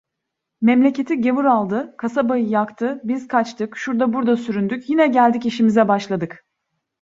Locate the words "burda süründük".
4.13-4.89